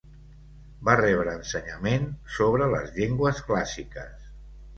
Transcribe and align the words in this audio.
Va 0.87 0.95
rebre 1.01 1.35
ensenyament 1.39 2.07
sobre 2.37 2.71
les 2.73 2.91
llengües 2.97 3.45
clàssiques. 3.53 4.27